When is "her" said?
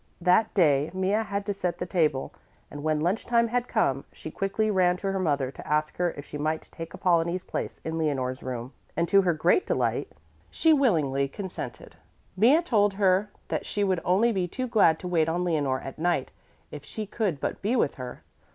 5.11-5.19, 5.97-6.09, 9.21-9.33, 12.95-13.29, 18.01-18.23